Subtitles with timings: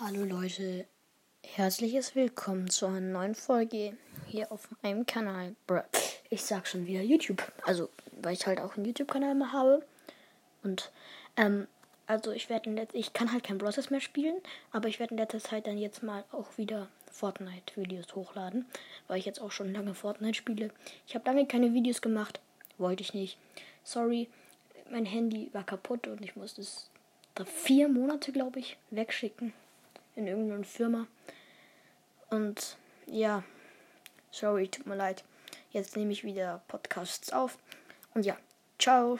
[0.00, 0.86] Hallo Leute,
[1.44, 5.54] herzliches Willkommen zu einer neuen Folge hier auf meinem Kanal.
[6.30, 7.88] Ich sag schon wieder YouTube, also
[8.20, 9.86] weil ich halt auch einen YouTube-Kanal mal habe.
[10.64, 10.90] Und
[11.36, 11.68] ähm,
[12.08, 14.40] also ich werde ich kann halt kein Process mehr spielen,
[14.72, 18.66] aber ich werde in letzter Zeit dann jetzt mal auch wieder Fortnite-Videos hochladen,
[19.06, 20.70] weil ich jetzt auch schon lange Fortnite spiele.
[21.06, 22.40] Ich habe lange keine Videos gemacht,
[22.78, 23.38] wollte ich nicht.
[23.84, 24.28] Sorry,
[24.90, 26.90] mein Handy war kaputt und ich musste es
[27.46, 29.52] vier Monate, glaube ich, wegschicken
[30.16, 31.06] in irgendeiner Firma.
[32.30, 33.42] Und ja,
[34.30, 35.24] sorry, tut mir leid.
[35.70, 37.58] Jetzt nehme ich wieder Podcasts auf.
[38.14, 38.36] Und ja,
[38.78, 39.18] ciao.